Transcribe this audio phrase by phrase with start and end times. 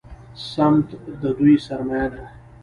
[0.51, 0.87] سمت
[1.21, 2.25] د دوی سرمایه ده.